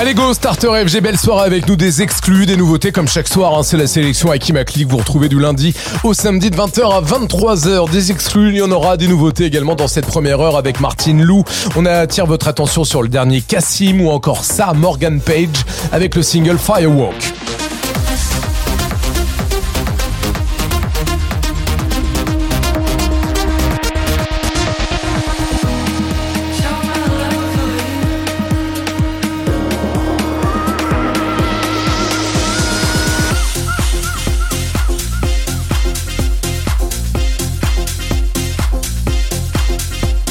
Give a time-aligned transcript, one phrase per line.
[0.00, 3.58] Allez go Starter FG, belle soirée avec nous des exclus, des nouveautés comme chaque soir,
[3.58, 6.92] hein, c'est la sélection à qui ma vous retrouvez du lundi au samedi de 20h
[6.92, 10.56] à 23h, des exclus, il y en aura des nouveautés également dans cette première heure
[10.56, 11.42] avec Martine Lou,
[11.74, 16.22] on attire votre attention sur le dernier Cassim ou encore ça, Morgan Page avec le
[16.22, 17.57] single Firewalk.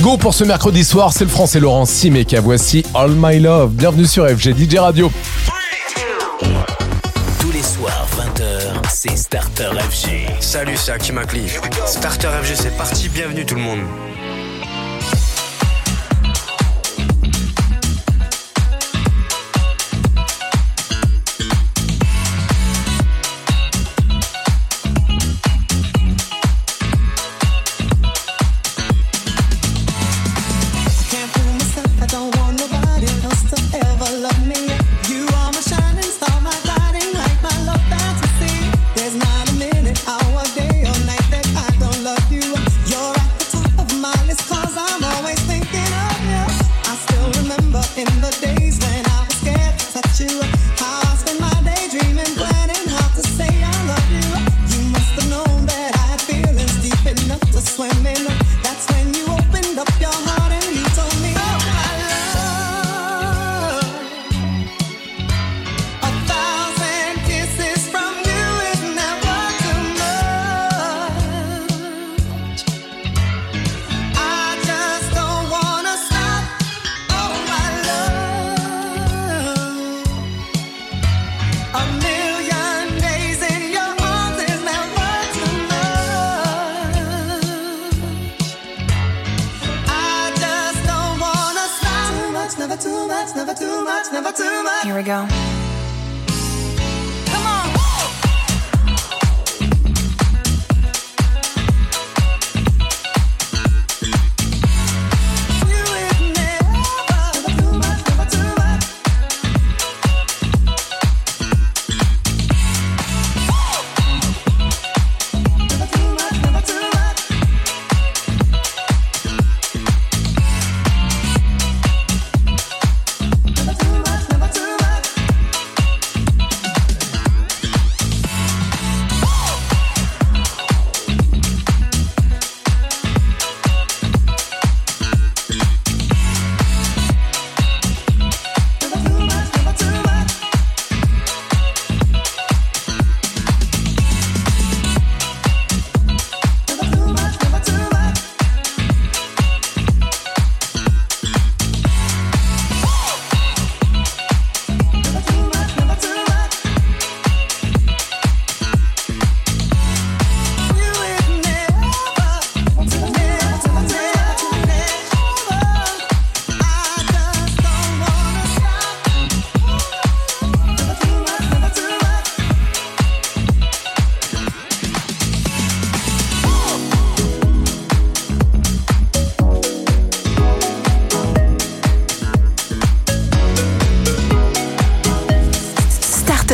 [0.07, 2.39] Go pour ce mercredi soir, c'est le français Laurent Simeka.
[2.39, 3.73] Voici All My Love.
[3.73, 5.11] Bienvenue sur FG DJ Radio.
[7.41, 10.27] Tous les soirs, 20h, c'est Starter FG.
[10.39, 11.49] Salut, c'est Hakim Akli.
[11.85, 13.09] Starter FG, c'est parti.
[13.09, 13.79] Bienvenue tout le monde.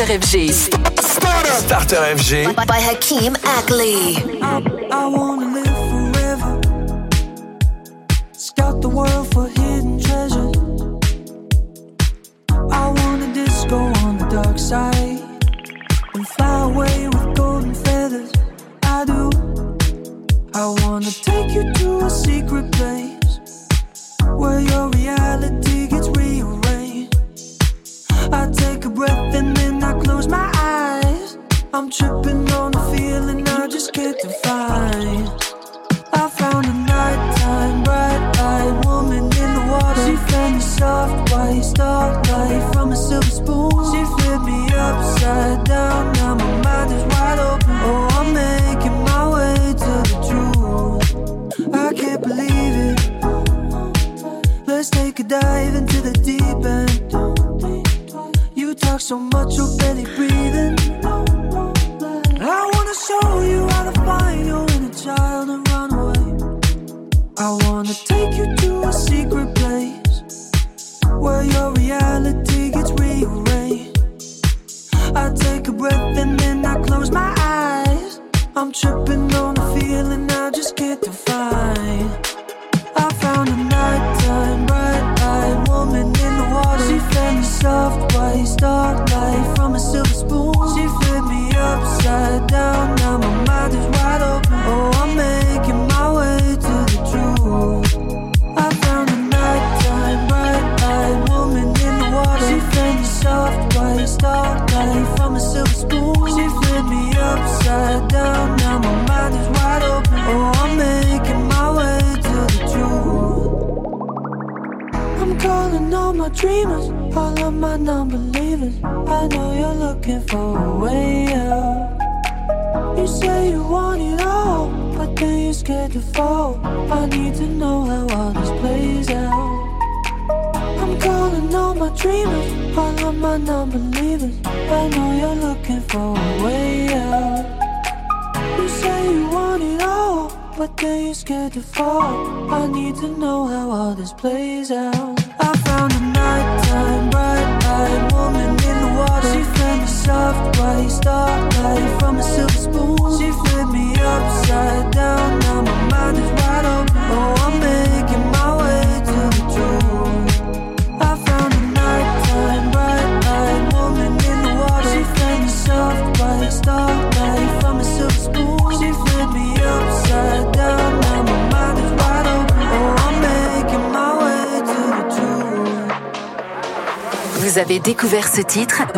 [0.04, 0.52] Starter FG.
[1.00, 2.54] Starter, Starter FG.
[2.54, 4.16] By, by Hakeem Ackley.
[4.42, 4.60] I,
[4.92, 5.06] I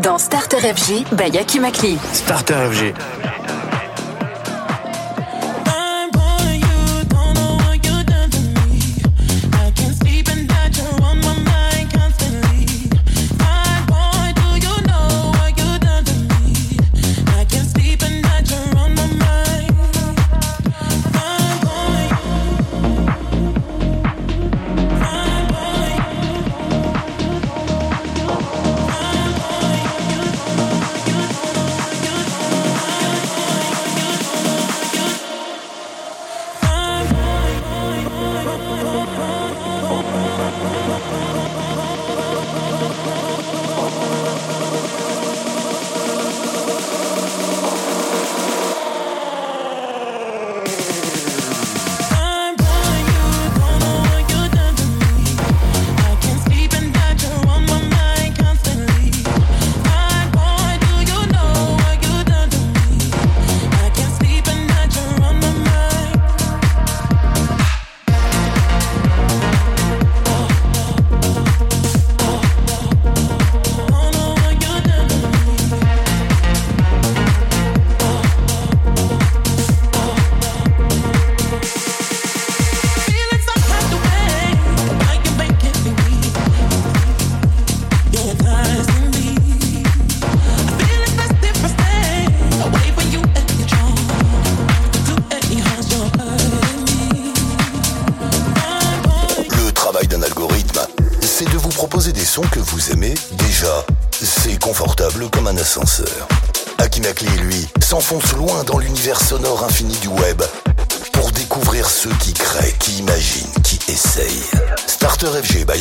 [0.03, 1.99] dans Starter FG by Yaki Makli.
[2.13, 3.26] Starter FG.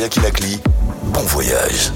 [0.06, 0.60] Jackie Lacli.
[1.14, 1.92] Bon voyage.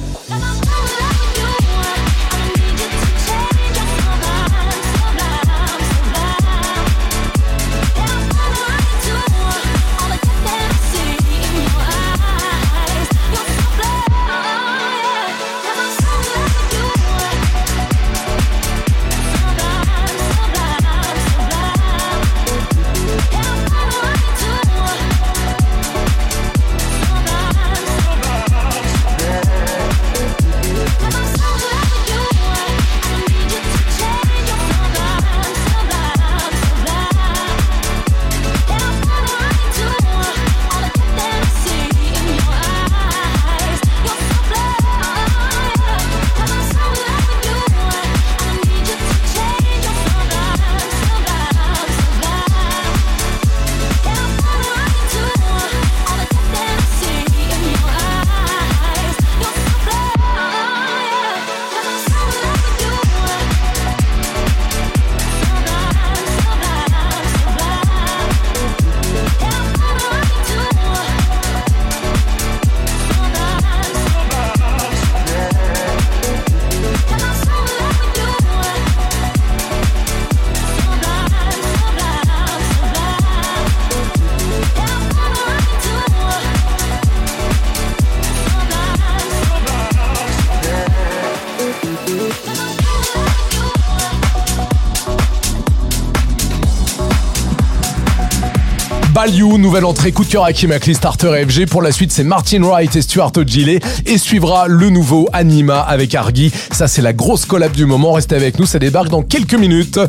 [99.69, 101.67] Nouvelle entrée coup de cœur Hakim Akli Starter FG.
[101.67, 106.15] Pour la suite, c'est Martin Wright et Stuart Ogilvy et suivra le nouveau Anima avec
[106.15, 106.51] Argy.
[106.71, 108.13] Ça, c'est la grosse collab du moment.
[108.13, 109.99] Restez avec nous, ça débarque dans quelques minutes.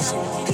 [0.00, 0.49] Priorité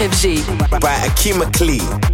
[0.00, 0.40] FG.
[0.80, 2.09] By Akeem Akli.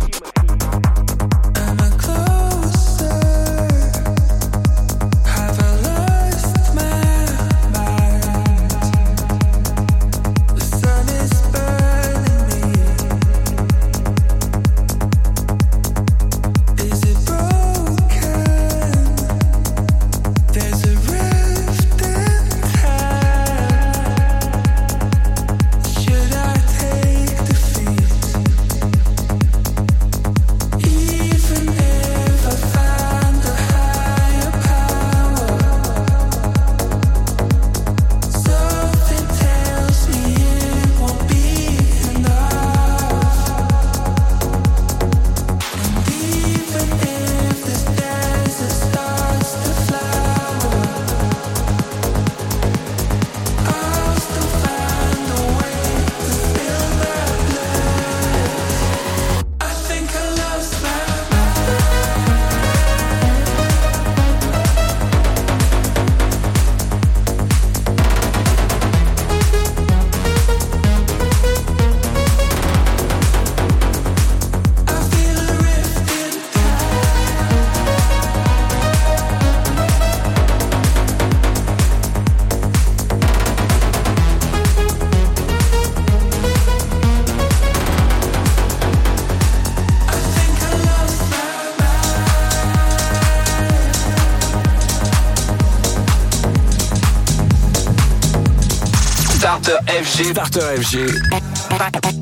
[100.07, 100.31] FG.
[100.31, 100.97] Starter FG.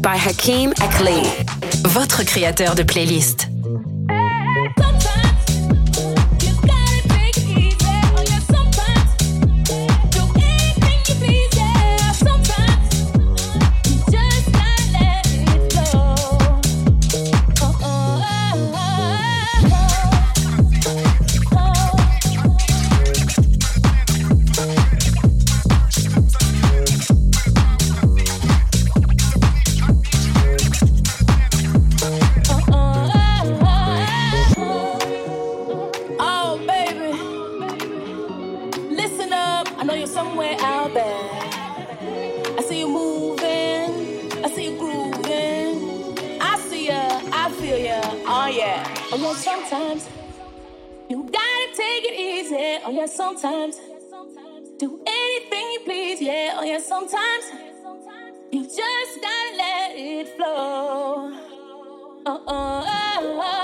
[0.01, 1.23] By Hakim Akli.
[1.85, 3.44] Votre créateur de playlist.
[42.57, 46.41] I see you moving, I see you grooving.
[46.41, 48.87] I see ya, I feel ya, oh yeah.
[49.13, 50.09] Oh yeah, sometimes
[51.09, 52.79] you gotta take it easy.
[52.87, 53.81] Oh yeah, sometimes
[54.79, 56.21] do anything you please.
[56.21, 57.45] Yeah, oh yeah, sometimes
[58.53, 61.33] you just gotta let it flow.
[62.27, 62.43] oh.
[62.47, 63.64] oh.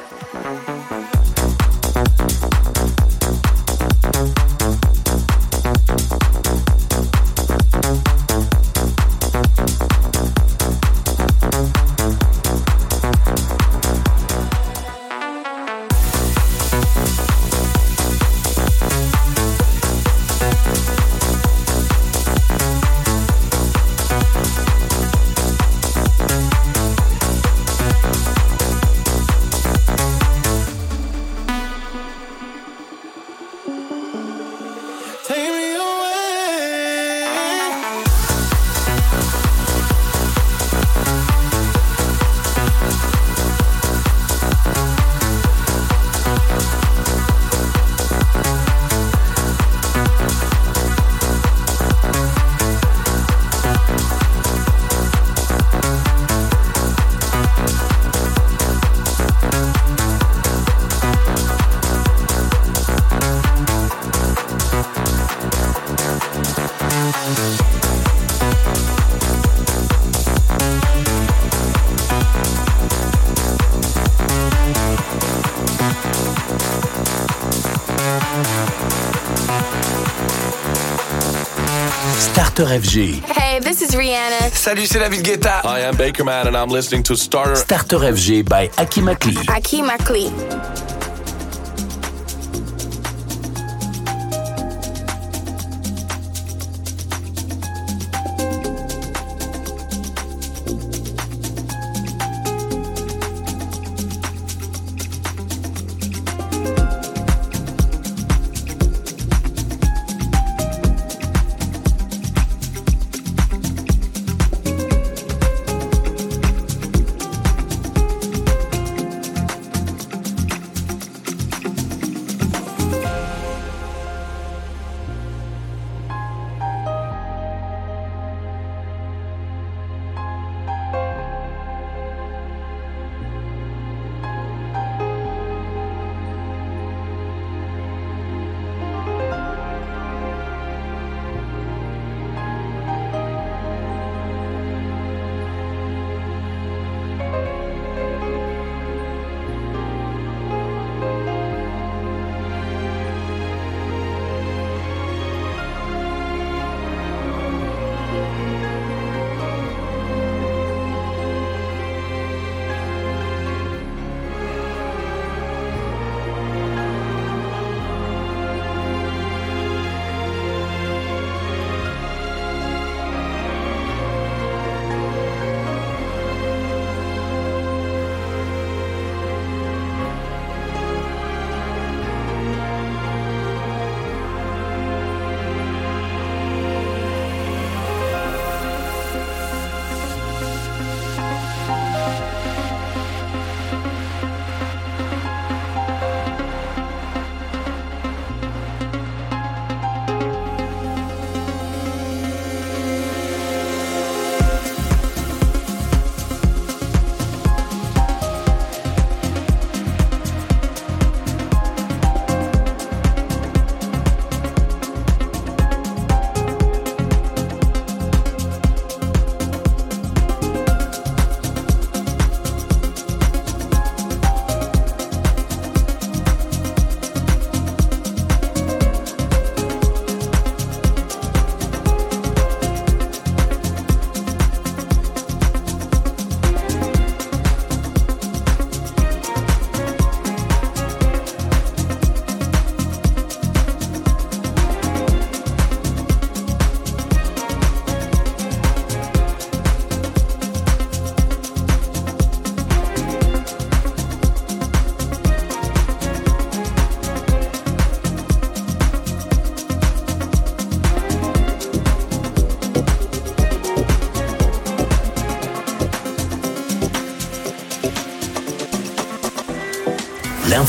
[82.71, 83.21] FG.
[83.25, 84.49] Hey, this is Rihanna.
[84.53, 85.61] Salut, c'est David Guetta.
[85.65, 87.57] Hi, I'm Baker Man, and I'm listening to Starter.
[87.57, 89.35] Starter FG by Aki Makli.
[89.47, 90.70] Akeem Akli.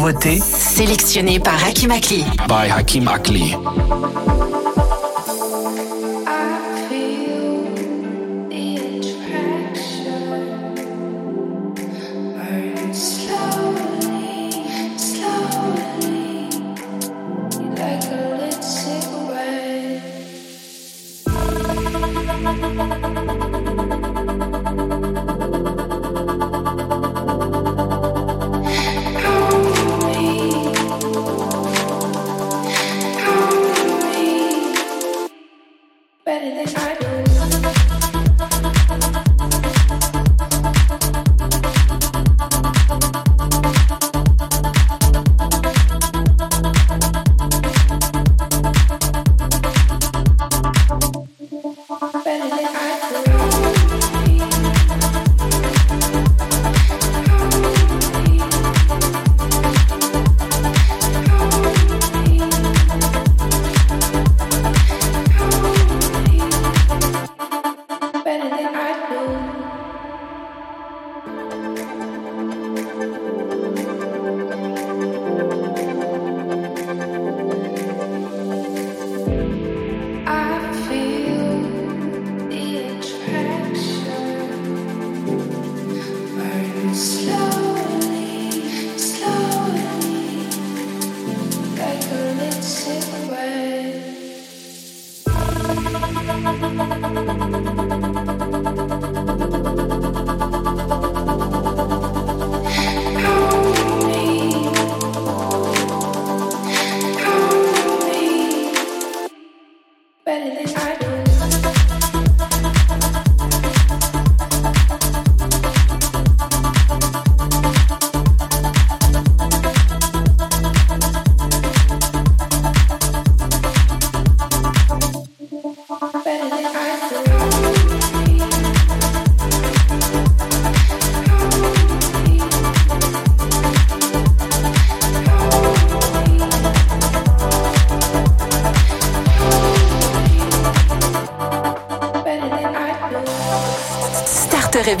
[0.00, 1.90] nouveautés sélectionnées par Hakim
[2.70, 3.54] Hakim Akli.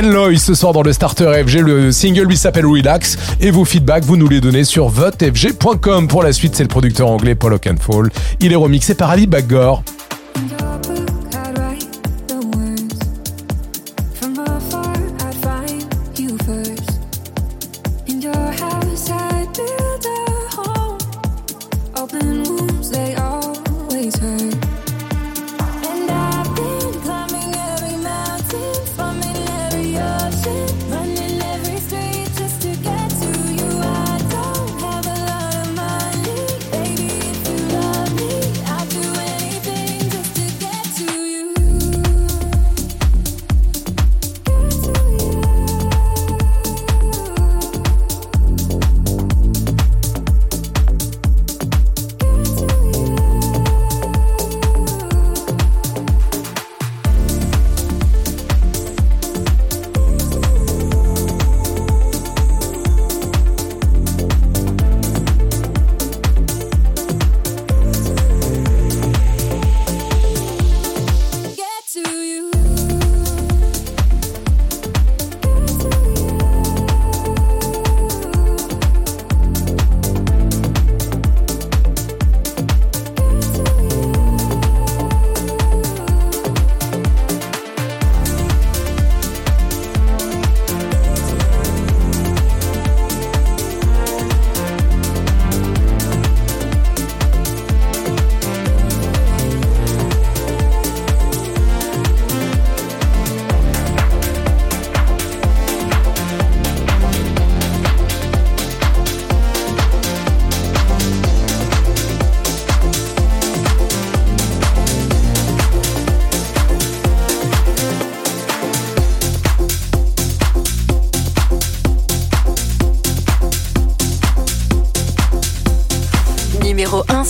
[0.00, 1.60] Ken Loy ce soir dans le Starter FG.
[1.60, 6.08] Le single lui s'appelle Relax et vos feedbacks, vous nous les donnez sur votefg.com.
[6.08, 8.10] Pour la suite, c'est le producteur anglais Paul Oakenfold.
[8.40, 9.82] Il est remixé par Ali Baggor.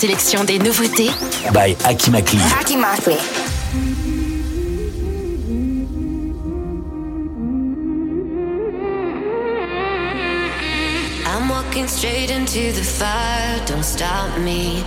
[0.00, 1.10] Sélection des nouveautés
[1.52, 2.38] By Akimakli.
[2.58, 3.16] Akimakli.
[11.26, 14.82] I'm walking straight into the fire, don't stop me.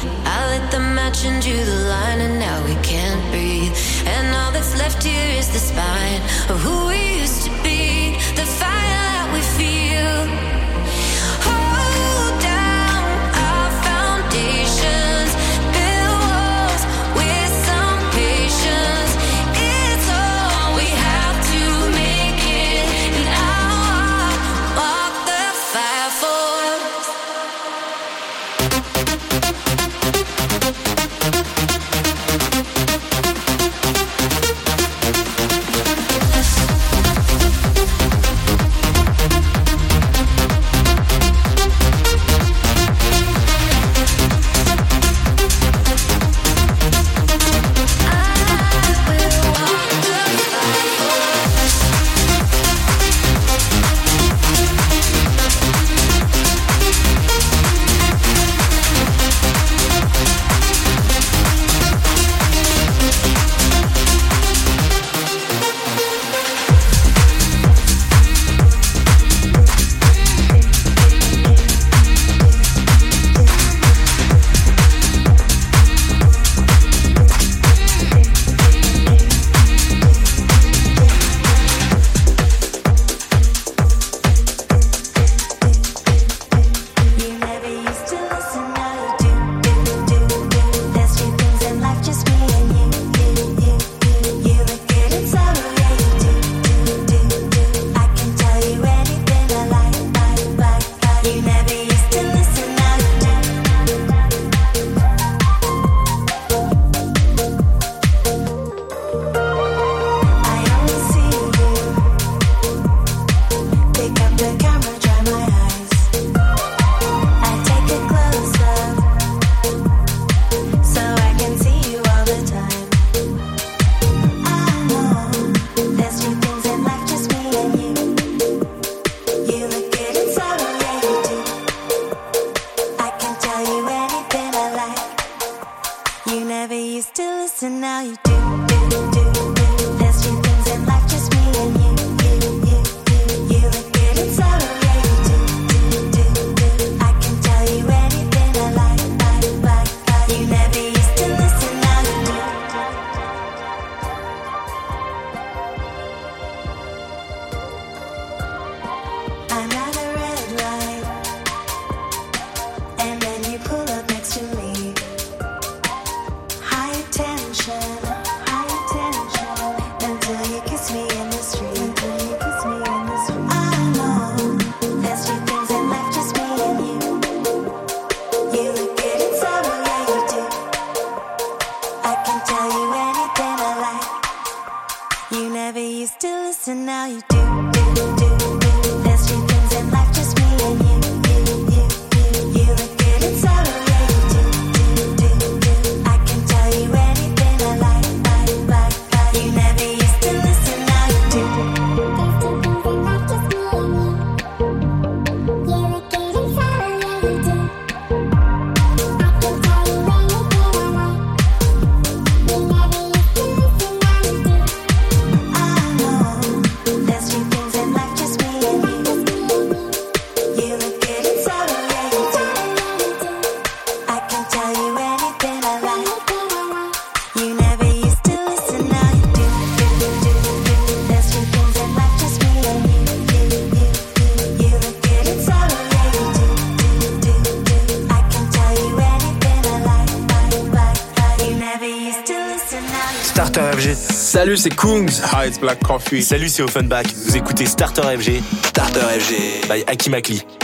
[244.64, 245.10] c'est Kungs.
[245.34, 246.24] Hi, it's Black Coffee.
[246.24, 247.08] Salut, c'est Offenbach.
[247.26, 248.42] Vous écoutez Starter FG.
[248.68, 249.68] Starter FG.
[249.68, 250.63] By Aki Makli.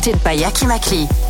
[0.00, 1.29] Directed by Yaki Makli.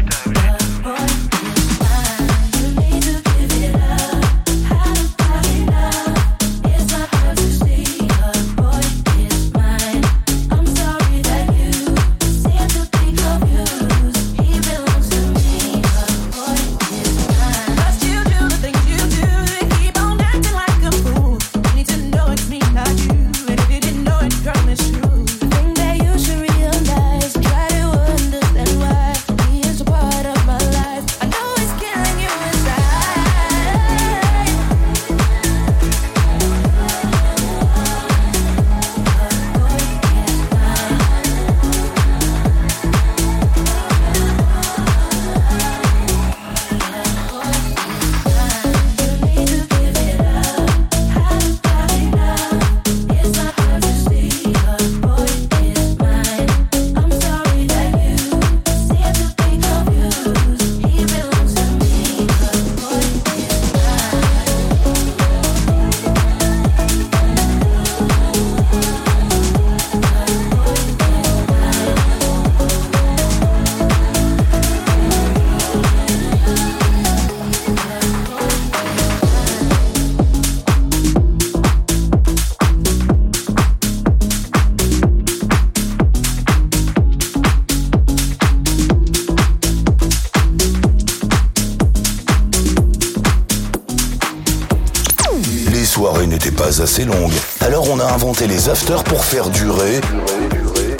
[98.47, 100.01] les afters pour faire durer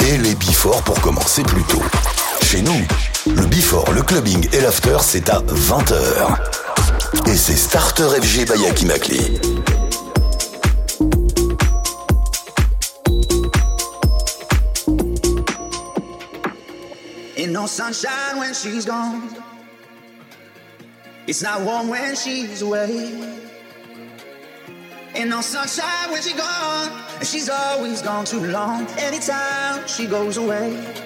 [0.08, 1.82] et les before pour commencer plus tôt.
[2.44, 2.86] Chez nous,
[3.26, 6.38] le before, le clubbing et l'after, c'est à 20h.
[7.28, 9.39] Et c'est Starter FG Bayaki Makli.
[17.38, 19.30] Ain't no sunshine when she's gone.
[21.28, 23.14] It's not warm when she's away.
[25.16, 27.01] Ain't no sunshine when she's gone.
[27.32, 28.86] she's always gone too long.
[29.00, 31.01] Anytime she goes away.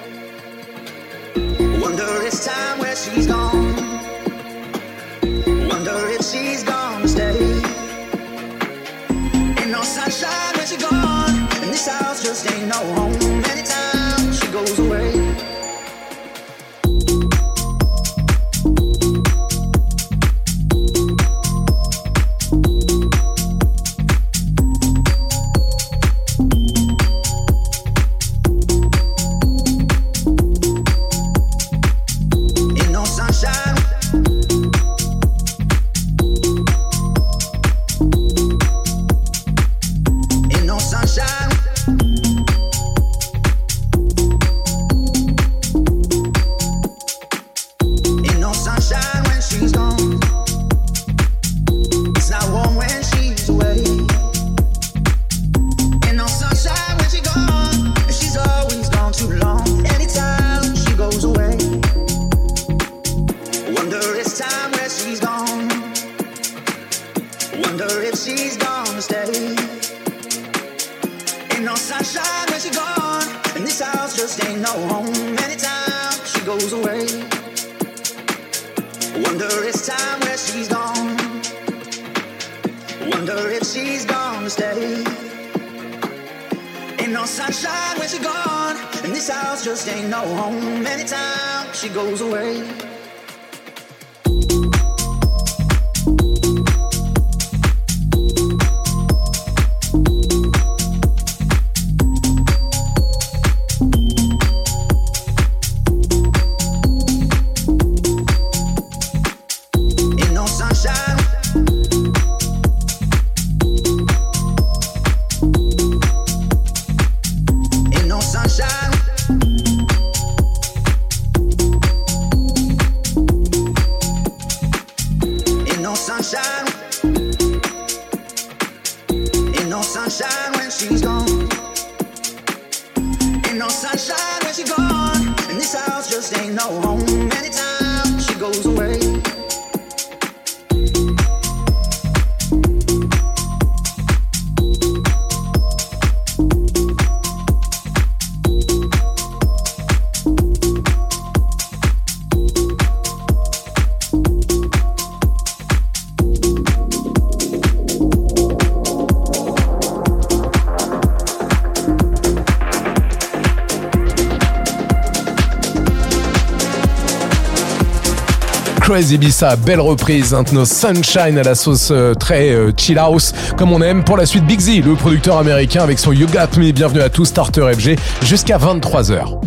[168.85, 173.33] Crazy Bissa, belle reprise, hein, maintenant Sunshine à la sauce euh, très euh, chill house,
[173.57, 174.03] comme on aime.
[174.03, 176.71] Pour la suite, Big Z, le producteur américain avec son You Got Me.
[176.71, 179.39] Bienvenue à tous, Starter FG, jusqu'à 23h.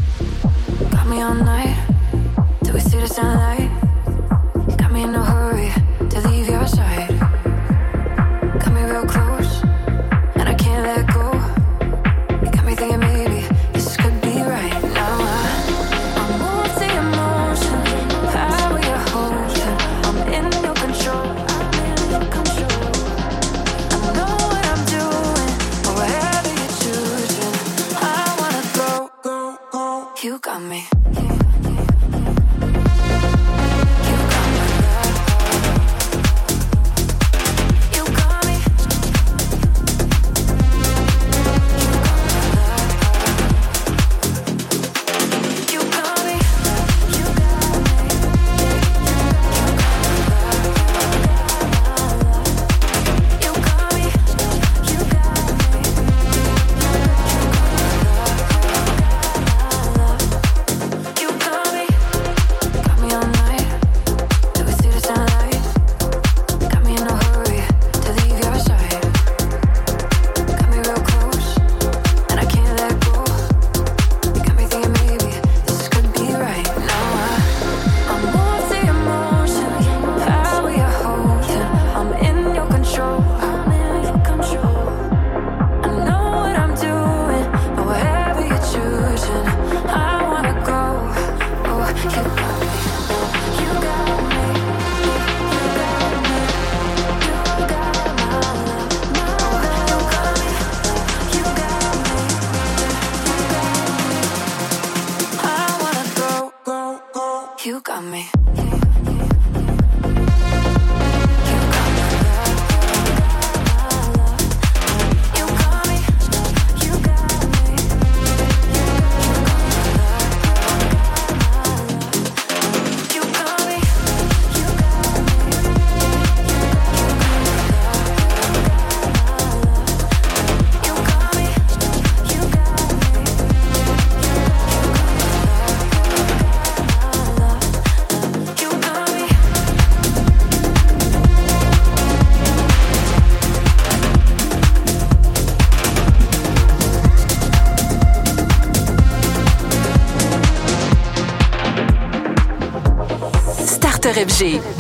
[154.18, 154.77] FG.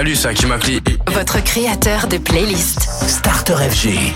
[0.00, 0.80] Salut, c'est Akimaki.
[1.12, 2.88] Votre créateur de playlist.
[3.06, 4.14] Starter FG.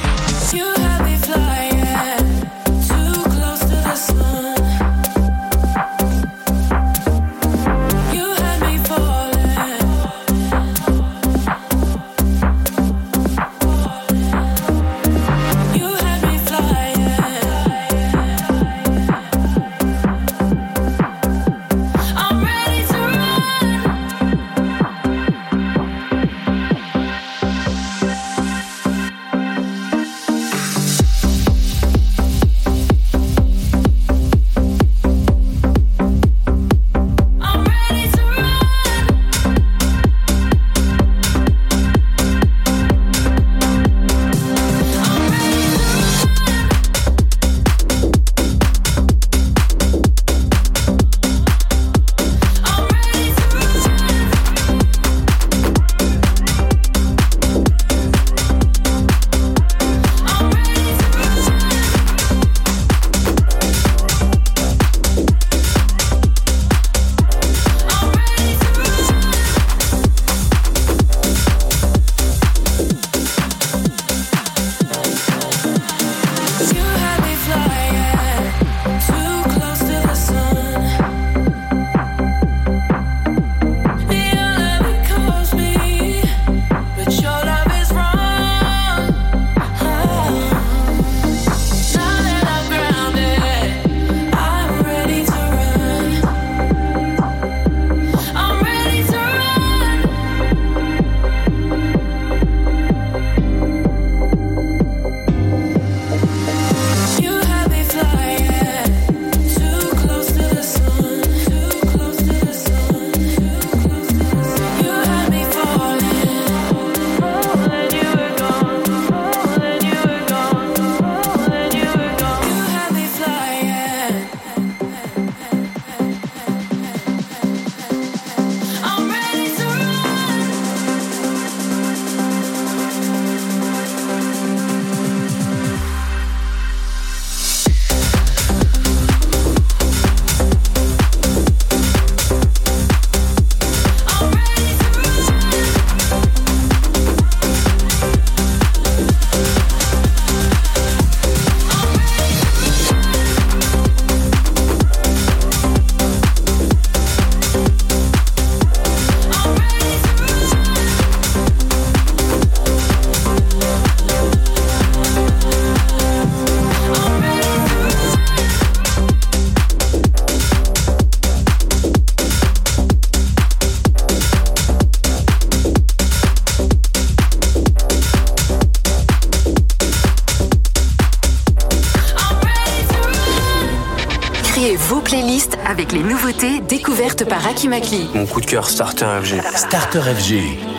[185.75, 188.09] avec les nouveautés découvertes par Akimakli.
[188.14, 189.43] Mon coup de cœur Starter FG.
[189.57, 190.74] Starter FG.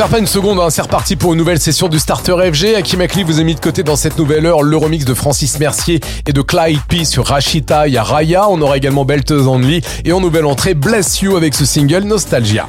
[0.00, 0.70] perd pas une seconde, hein.
[0.70, 2.74] c'est reparti pour une nouvelle session du Starter FG.
[2.74, 5.58] Akim Akli vous a mis de côté dans cette nouvelle heure le remix de Francis
[5.58, 8.48] Mercier et de Clyde P sur Rashita et Yaraya.
[8.48, 12.66] On aura également Belteuse Only et en nouvelle entrée Bless You avec ce single Nostalgia.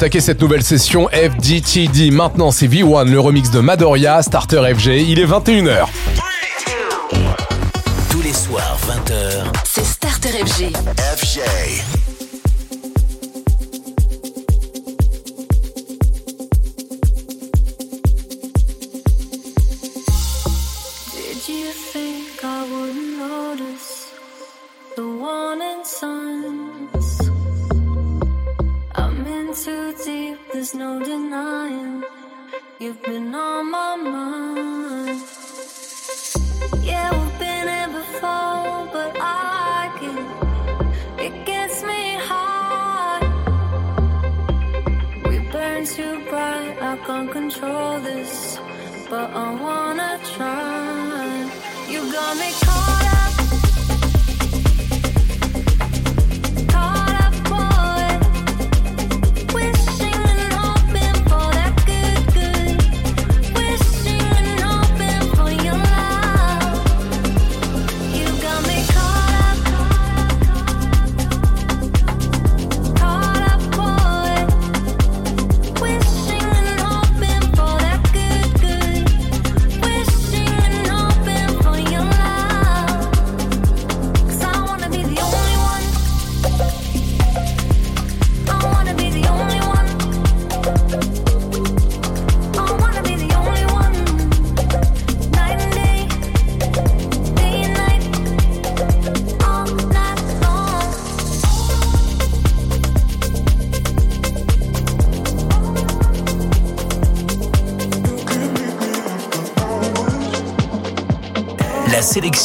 [0.00, 2.10] attaquer cette nouvelle session FDTD.
[2.10, 5.04] Maintenant, c'est V1, le remix de Madoria, Starter FG.
[5.06, 5.88] Il est 21h.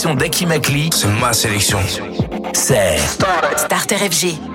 [0.06, 0.16] sélection
[0.93, 1.80] c'est ma sélection.
[2.53, 2.99] C'est
[3.58, 4.55] Starter FG.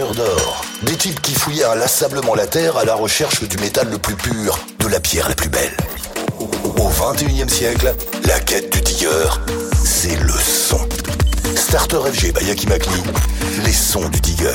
[0.00, 0.64] D'or.
[0.84, 4.58] Des types qui fouillaient inlassablement la terre à la recherche du métal le plus pur,
[4.78, 5.76] de la pierre la plus belle.
[6.40, 9.28] Au 21e siècle, la quête du digger,
[9.84, 10.80] c'est le son.
[11.54, 12.66] Starter FG by Yaki
[13.64, 14.48] les sons du digger.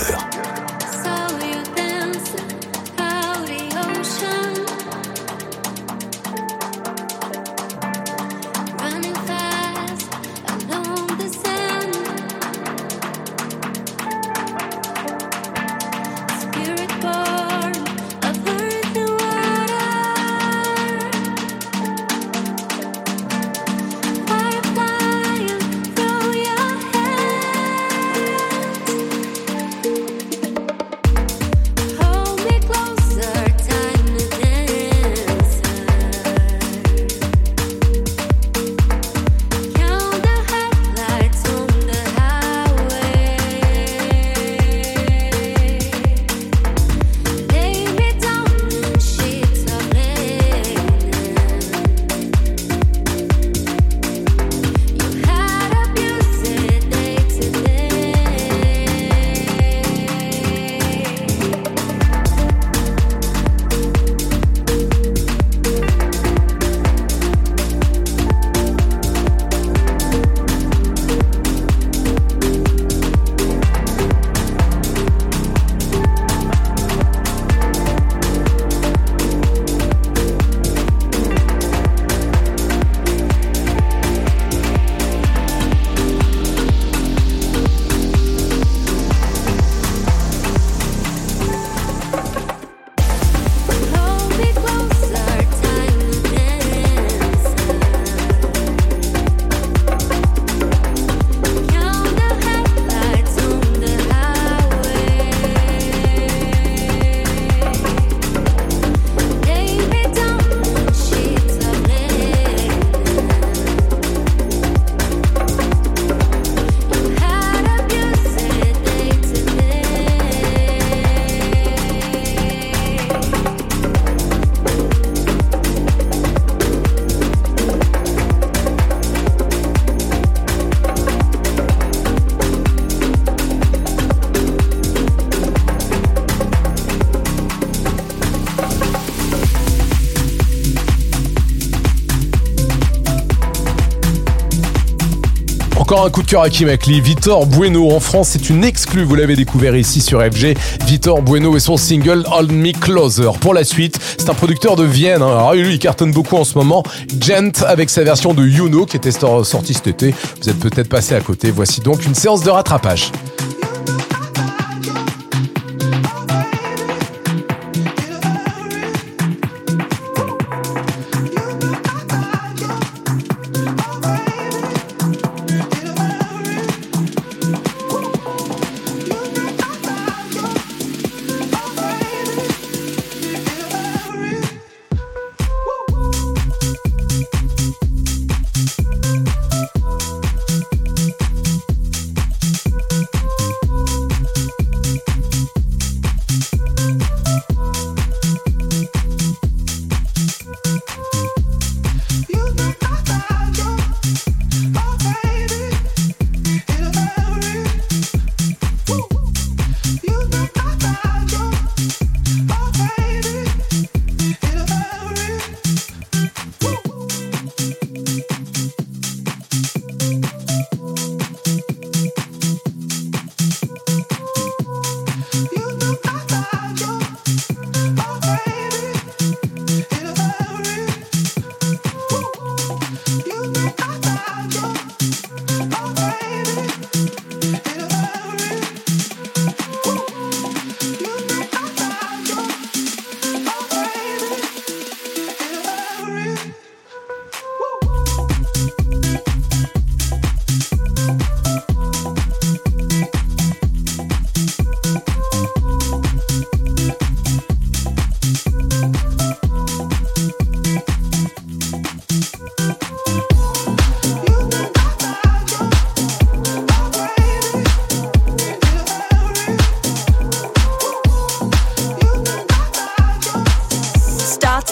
[146.06, 147.02] Un coup de cœur à Kim Akli.
[147.02, 149.04] Vitor Bueno en France, c'est une exclue.
[149.04, 150.56] Vous l'avez découvert ici sur FG.
[150.86, 153.32] Vitor Bueno et son single Hold Me Closer.
[153.41, 155.22] Pour la suite, c'est un producteur de Vienne.
[155.22, 155.28] hein.
[155.28, 156.84] Alors lui, il cartonne beaucoup en ce moment.
[157.20, 160.14] Gent avec sa version de You qui était sor- sortie cet été.
[160.41, 161.52] Vous êtes peut-être passé à côté.
[161.52, 163.12] Voici donc une séance de rattrapage.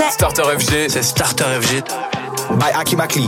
[0.07, 0.89] C'est Starter FG.
[0.89, 1.83] C'est Starter FG.
[2.59, 3.27] By Akimakli.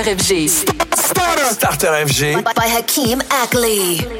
[0.00, 0.48] Starter FG.
[0.96, 2.06] Starter.
[2.06, 2.42] FG.
[2.42, 4.19] By, by Hakeem Ackley.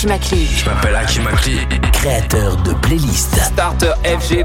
[0.00, 0.06] Je
[0.64, 1.58] m'appelle Akimakli.
[1.92, 3.34] Créateur de playlists.
[3.34, 4.44] Starter FG.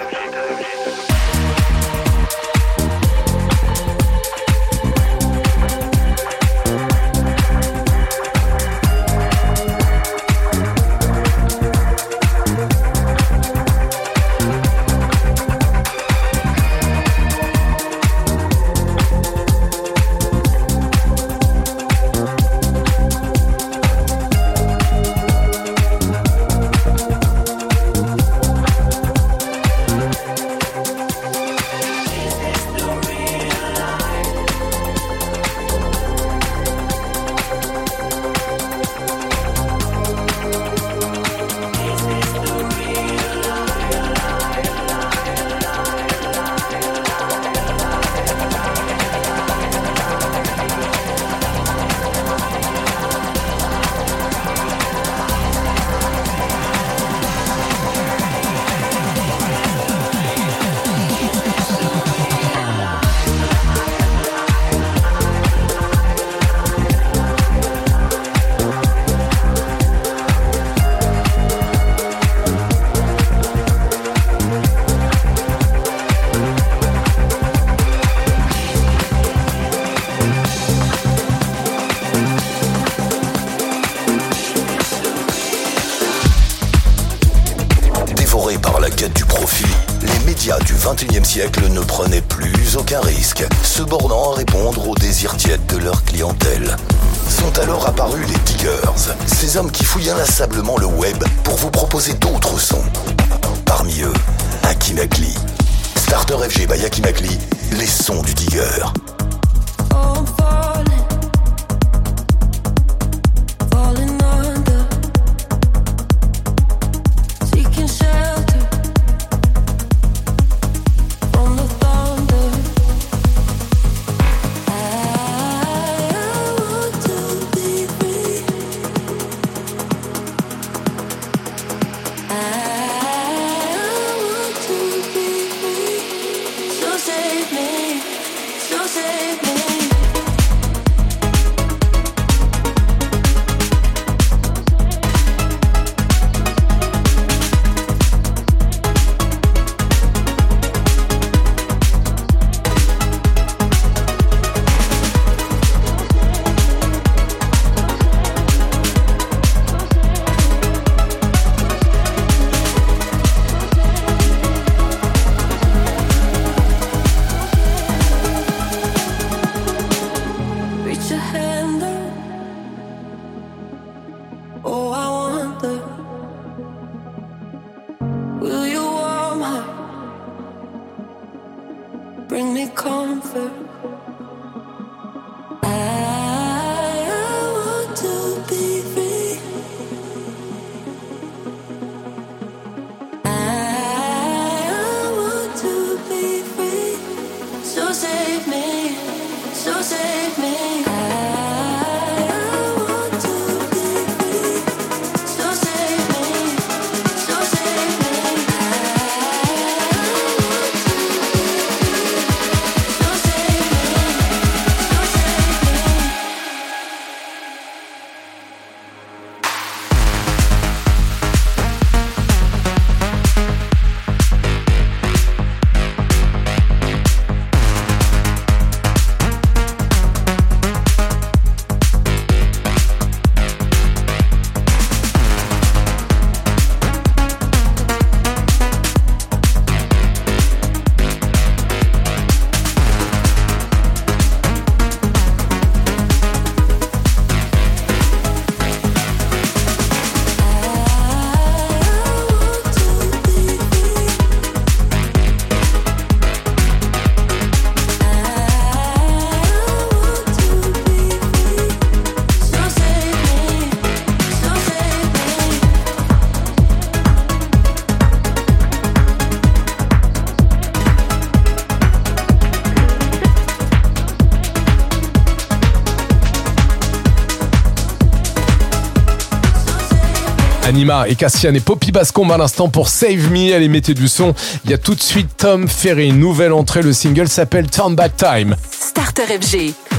[281.07, 283.53] Et Cassian et Poppy Bascombe à l'instant pour Save Me.
[283.53, 284.33] Allez, mettez du son.
[284.65, 286.81] Il y a tout de suite Tom Ferry, nouvelle entrée.
[286.81, 288.55] Le single s'appelle Turn Back Time.
[288.69, 289.90] Starter FG.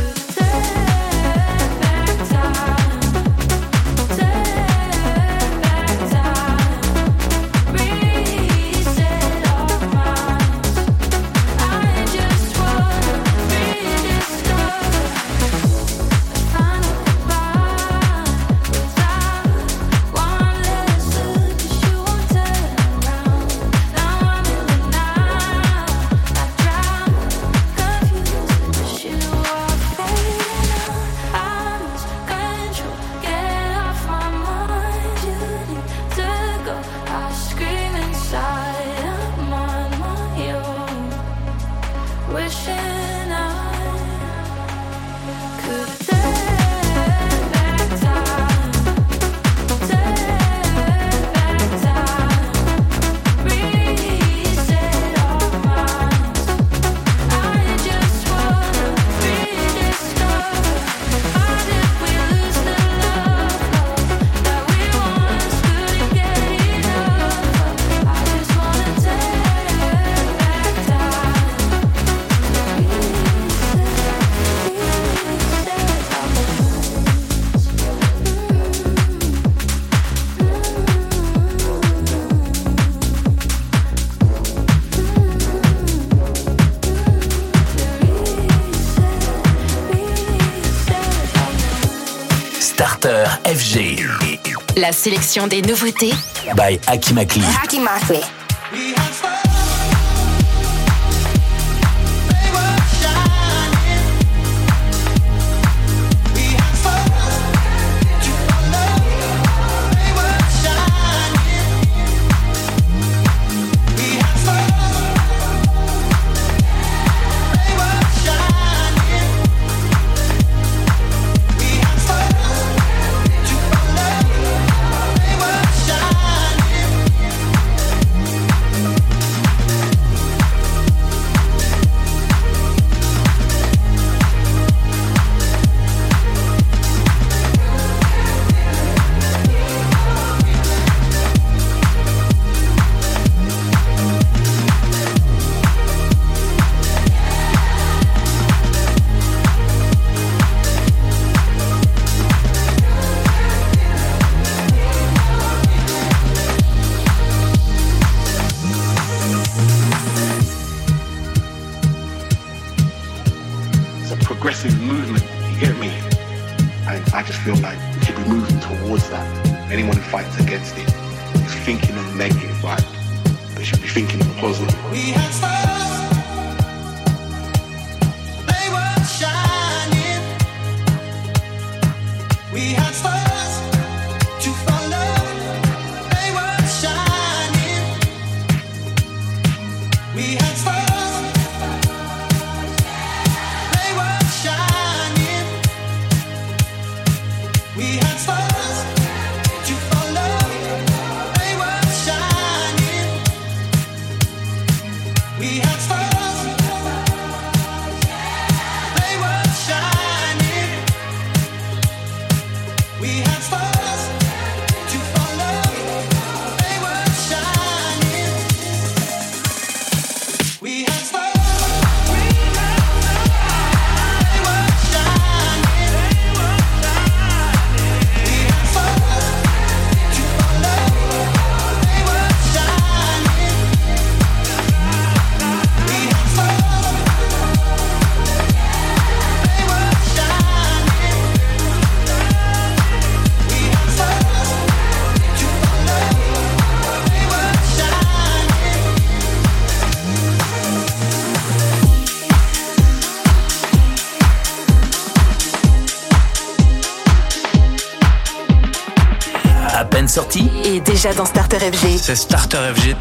[94.92, 96.12] sélection des nouveautés
[96.56, 97.42] by Akimakli.
[97.64, 98.20] Akimakli.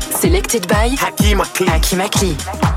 [0.01, 1.67] Selected by Hakim Akli.
[1.67, 2.70] Hakim Akli.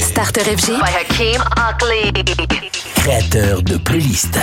[0.00, 0.66] Starter FG.
[0.66, 0.92] By
[3.62, 4.36] de playlist.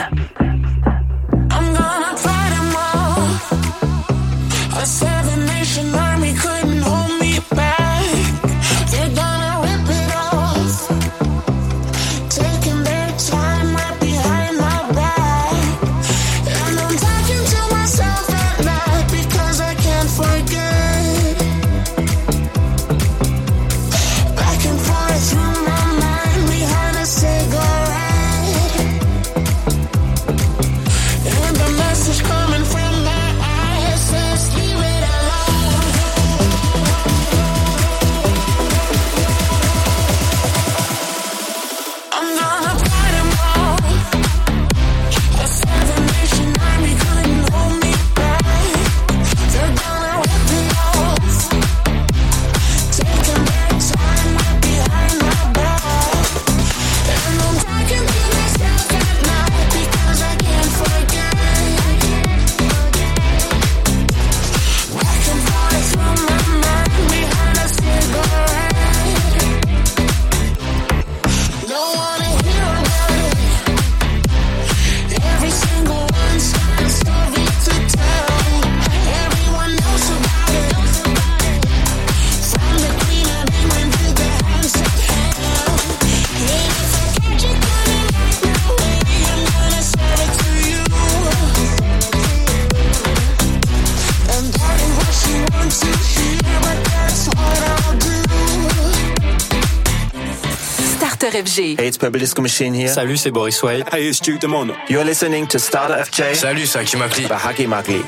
[101.36, 101.78] RFG.
[101.78, 102.88] Hey, it's public Machine here.
[102.88, 103.84] Salut, c'est Boris Way.
[103.92, 104.72] Hey, it's Duke Demon.
[104.88, 106.36] You're listening to Starter FJ.
[106.36, 108.02] Salut, c'est makli Bahaki Makli.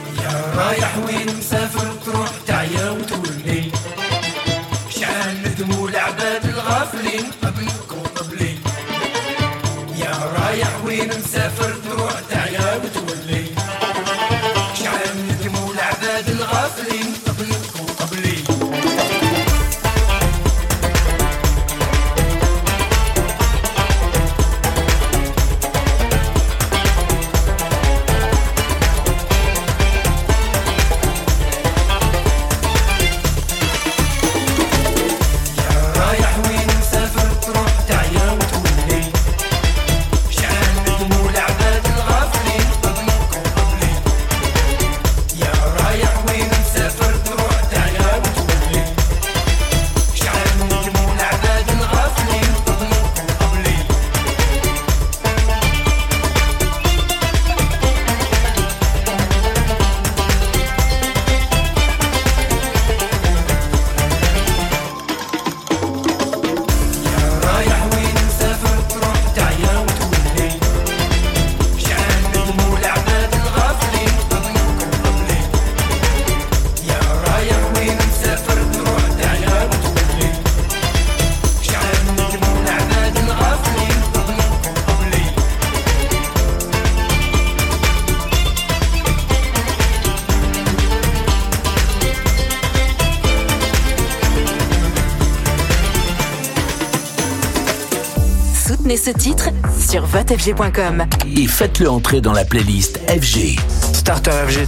[100.07, 101.05] votefg.com
[101.35, 103.59] et faites-le entrer dans la playlist FG.
[103.93, 104.67] Starter FG.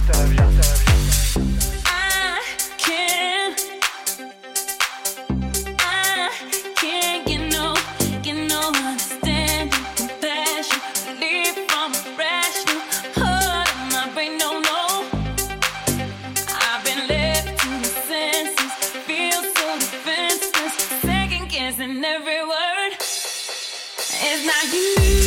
[24.50, 25.19] not you.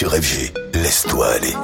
[0.00, 0.50] sur FG.
[0.72, 1.54] Laisse-toi aller.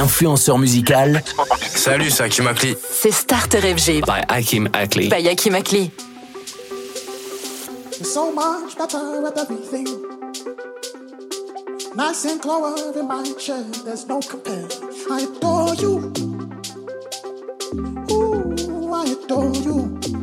[0.00, 1.22] l'influenceur musical.
[1.60, 2.74] Salut, c'est Hakim Akli.
[2.90, 4.00] C'est Start FG.
[4.06, 5.10] By Hakim Akli.
[5.10, 5.90] By Hakim Akli.
[8.00, 9.86] It's so much better with everything.
[11.94, 14.66] Nice and glory in my chair, there's no compare.
[15.10, 16.12] I adore you.
[18.10, 20.19] Ooh, I adore you.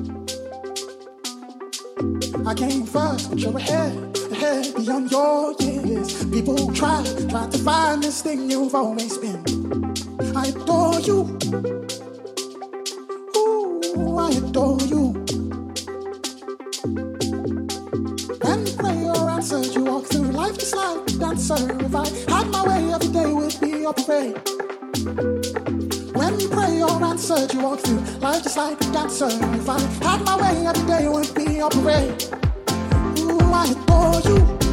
[2.47, 6.23] I came first, but you're ahead, ahead beyond your years.
[6.31, 9.43] People try, try to find this thing you've always been.
[10.33, 11.37] I adore you.
[13.35, 15.25] Ooh, I adore you.
[18.67, 21.83] You pray or answer, you walk through life just like a dancer.
[21.83, 24.56] If I had my way, every day would be a parade.
[27.17, 29.27] When you pray or answer, you walk through life just like a dancer.
[29.27, 32.23] If I had my way, every day would be a parade.
[33.19, 34.66] Ooh, I adore you.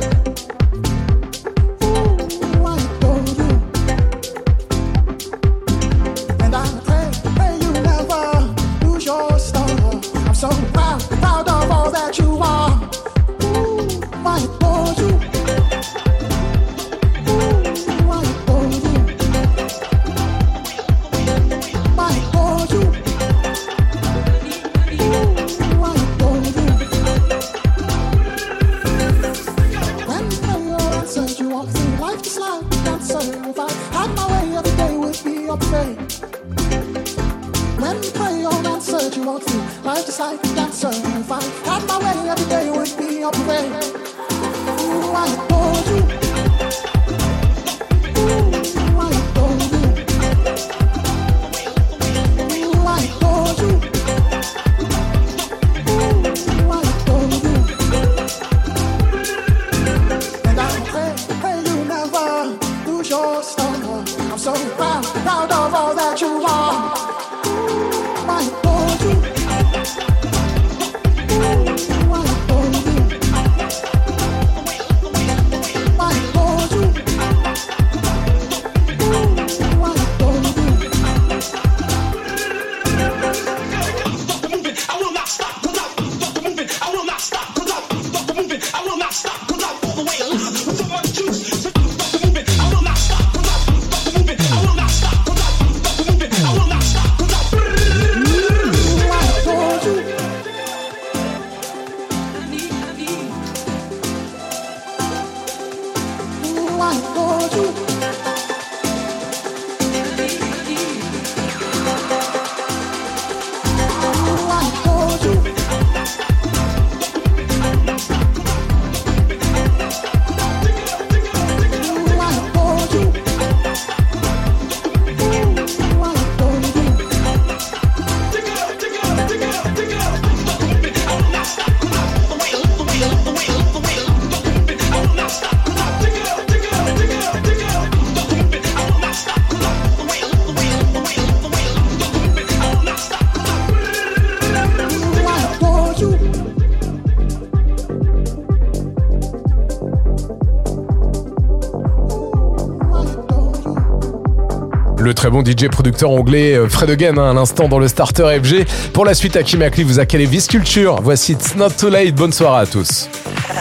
[155.35, 158.66] Bon DJ producteur anglais euh, Fred Again hein, à l'instant dans le starter FG.
[158.93, 161.01] Pour la suite, Hakim Akli vous a calé Visculture.
[161.02, 162.15] Voici It's Not Too Late.
[162.15, 163.09] Bonne soirée à tous.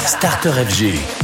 [0.05, 1.22] Starter FG.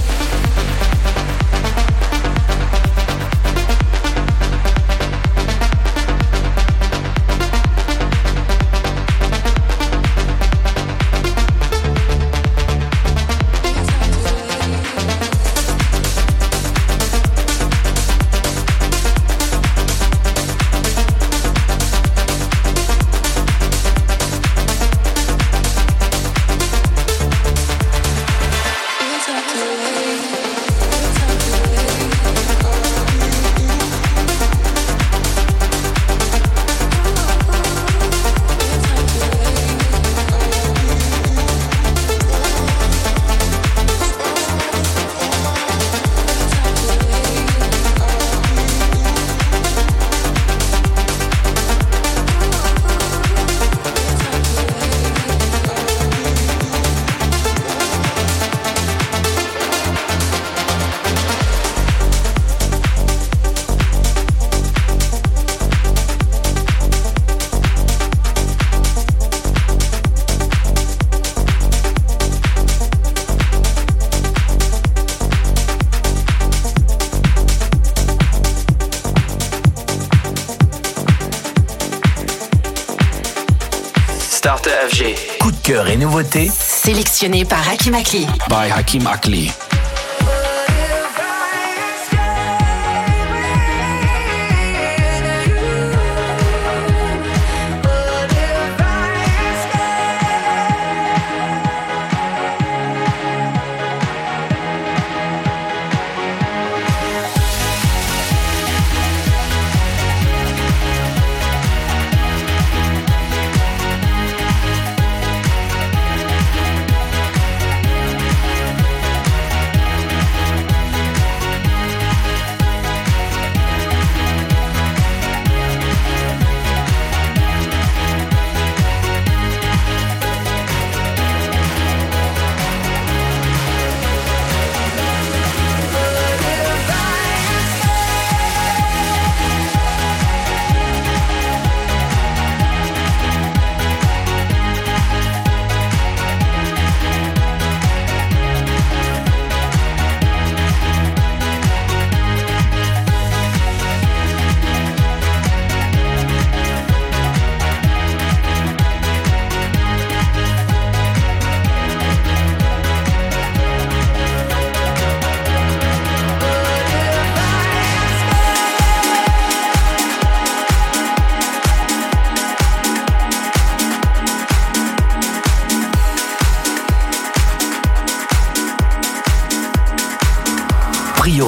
[86.19, 88.27] nouveautés sélectionnées par Hakim Akli.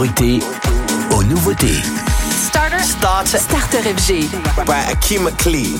[0.02, 0.40] priorité
[1.12, 1.80] aux nouveautés.
[2.48, 2.80] Starter.
[2.80, 3.38] Starter.
[3.38, 4.66] Starter FG.
[4.66, 5.80] By Akim McLean.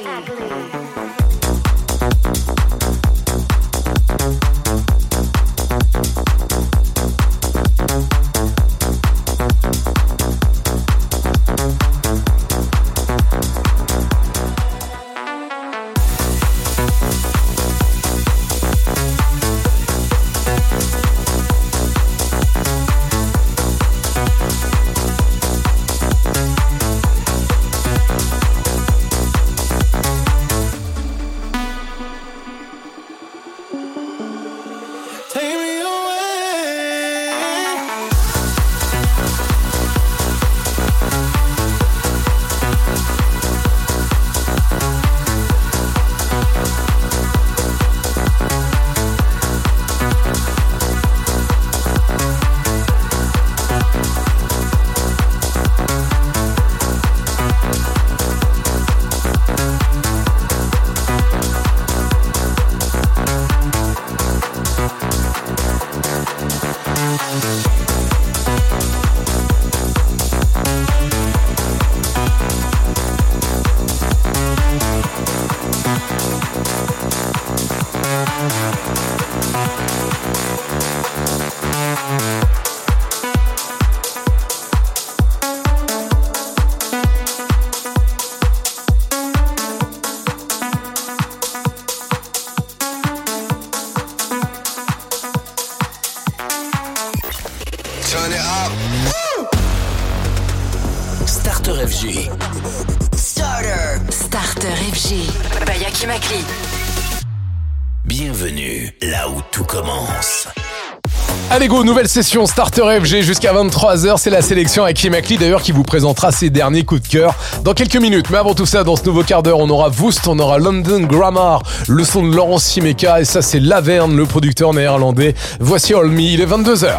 [112.11, 114.17] session Starter FG jusqu'à 23h.
[114.17, 117.73] C'est la sélection avec Yemakli d'ailleurs qui vous présentera ses derniers coups de cœur dans
[117.73, 118.29] quelques minutes.
[118.29, 120.99] Mais avant tout ça, dans ce nouveau quart d'heure, on aura Voost, on aura London
[121.03, 125.35] Grammar, le son de Laurence Simeka et ça c'est Laverne, le producteur néerlandais.
[125.61, 126.97] Voici Olmi, il est 22h.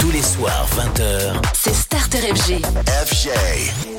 [0.00, 2.62] Tous les soirs 20h, c'est Starter FG.
[3.06, 3.91] FG.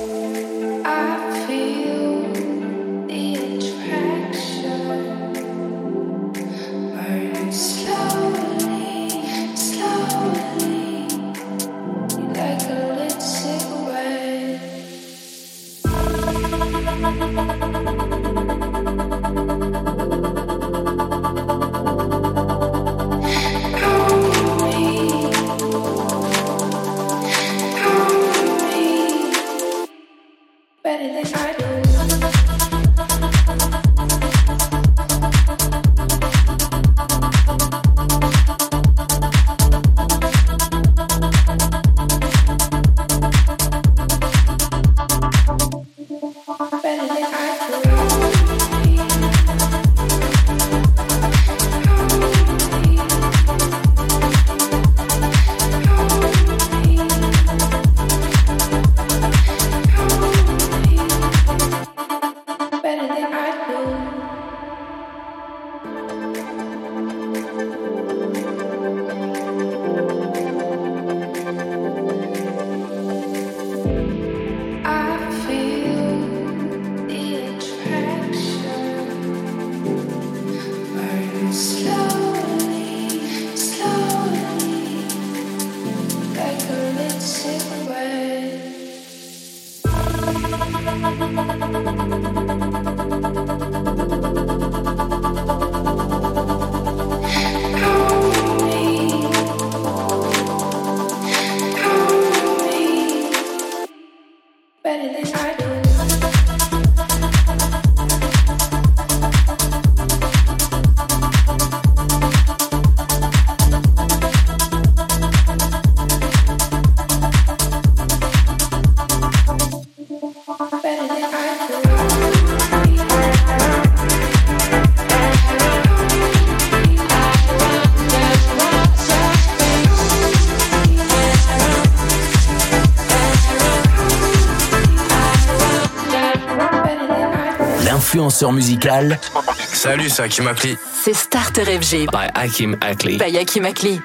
[138.42, 139.20] musical.
[139.58, 140.78] Salut, c'est Hakim Akli.
[141.04, 142.08] C'est Starter FG.
[142.12, 143.18] By Hakim Akli.
[143.18, 144.02] By Hakim Akli.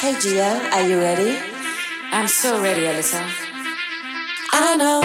[0.00, 1.36] Hey Gia, are you ready?
[2.12, 3.20] I'm so ready, Alyssa.
[4.52, 5.02] I know.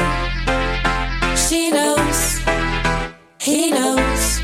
[1.35, 2.39] She knows.
[3.39, 4.41] He knows.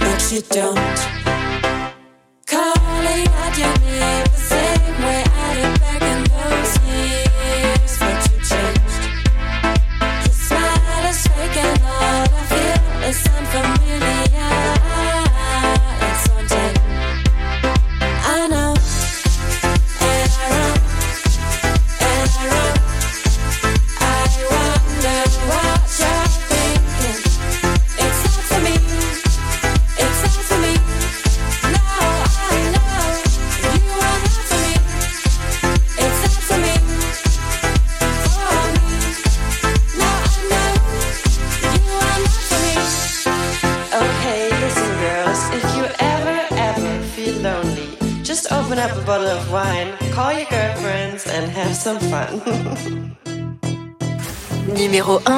[0.00, 1.13] But you don't.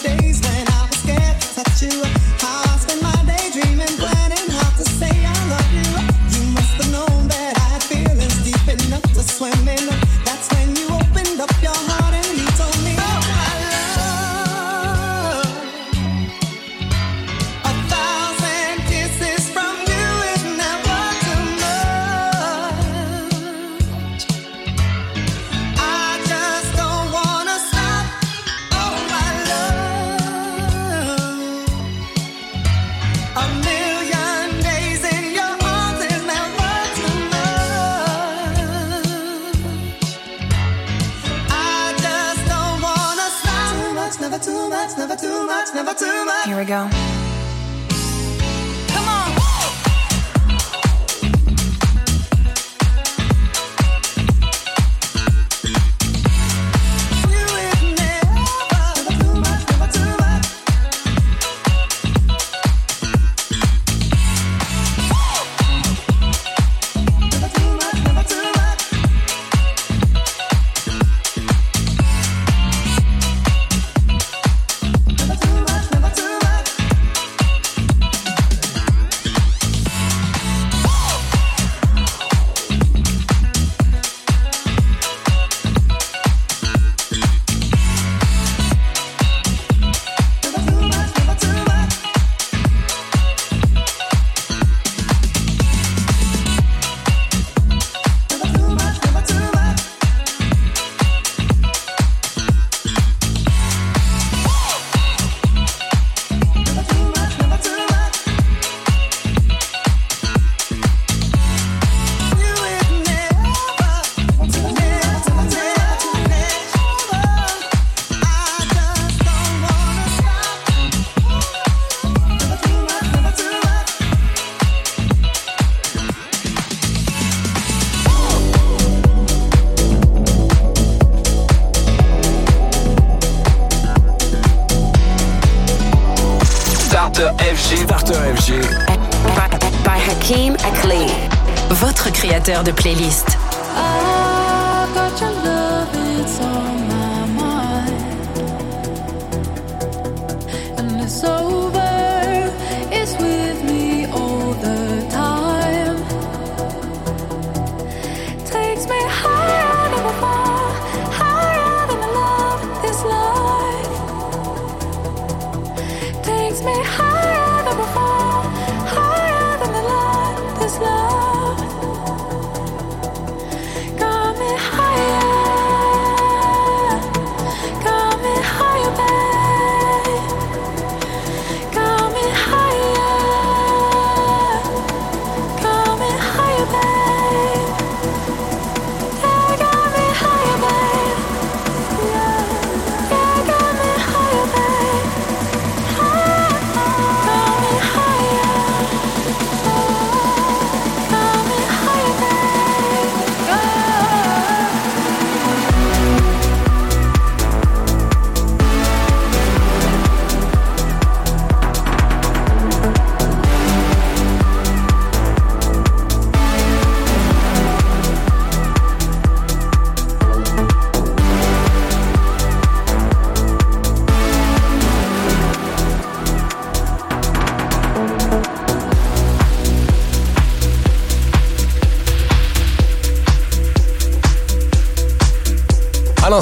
[0.00, 0.41] days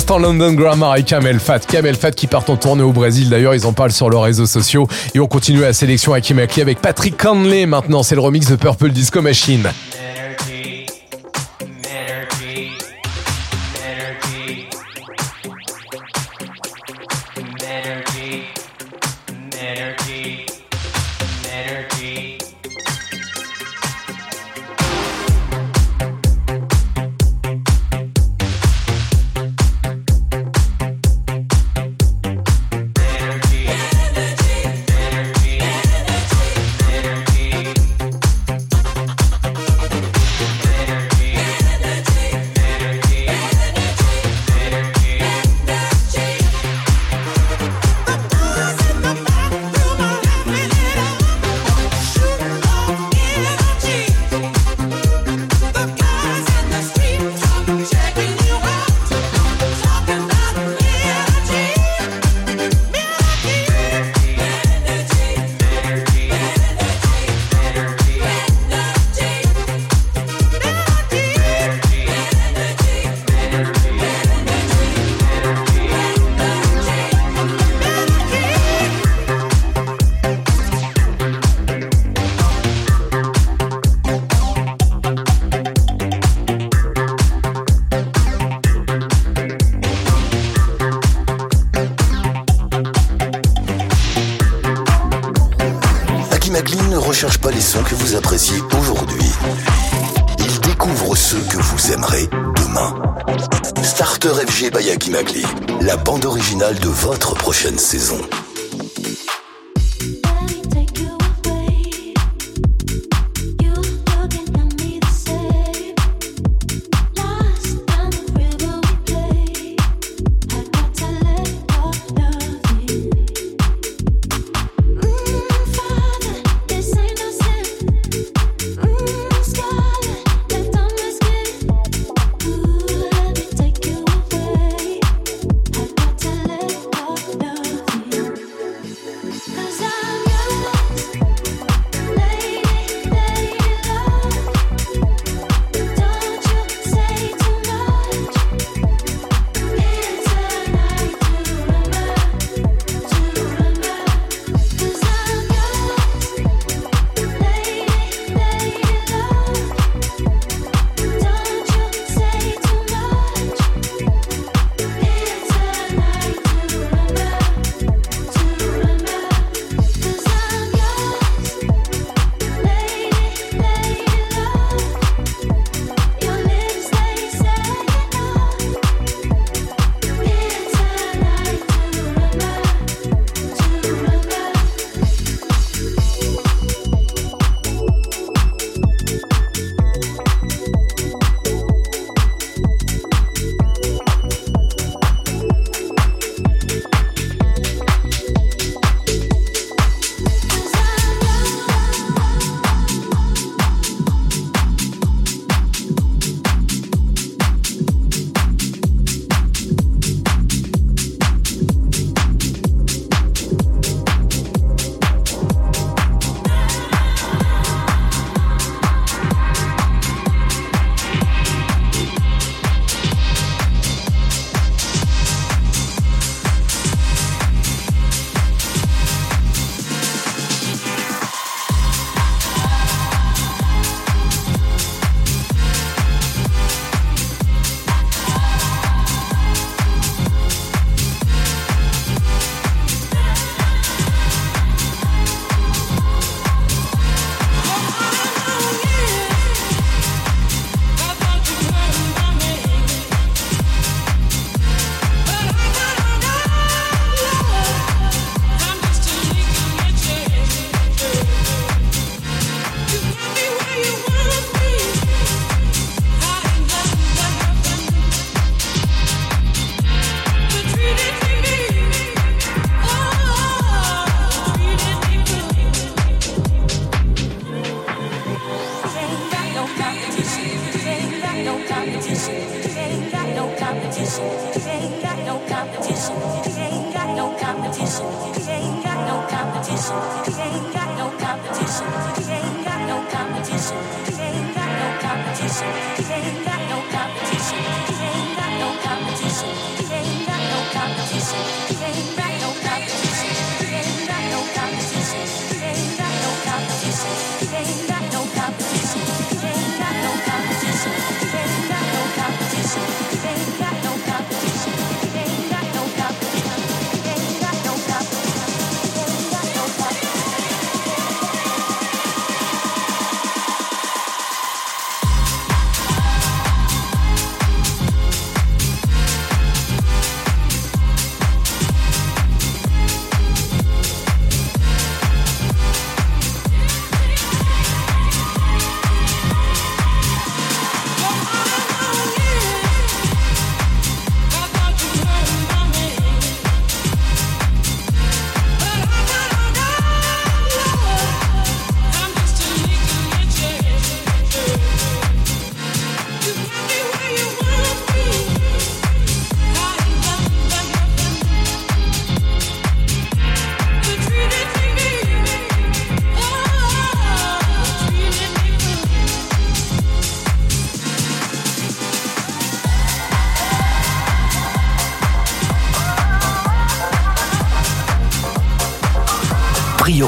[0.01, 1.59] l'instant London Grammar et Kamel Fat.
[1.59, 4.47] Kamel Fat qui partent en tournée au Brésil d'ailleurs, ils en parlent sur leurs réseaux
[4.47, 4.89] sociaux.
[5.15, 8.57] Et on continue la sélection à Kimaki avec Patrick Conley maintenant, c'est le remix de
[8.57, 9.69] Purple Disco Machine.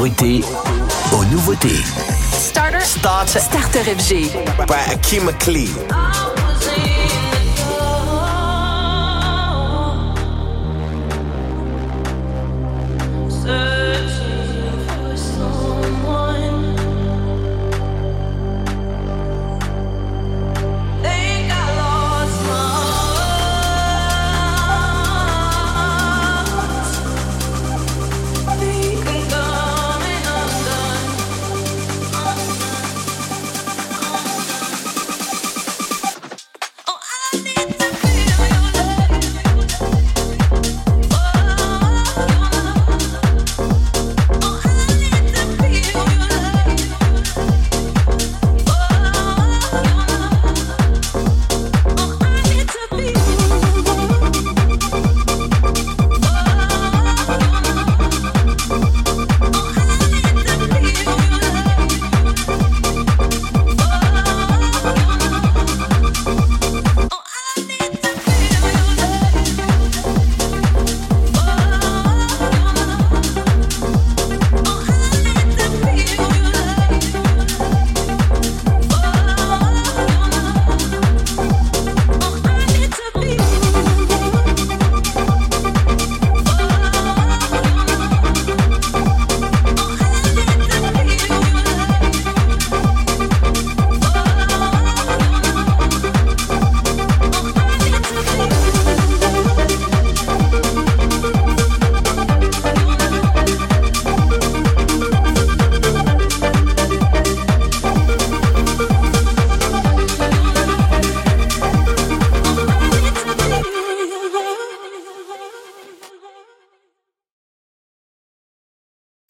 [0.02, 0.42] Priorité
[1.12, 1.78] aux nouveautés.
[2.32, 2.80] Starter.
[2.80, 4.32] Start Starter FG.
[4.66, 6.31] by Akim McLean.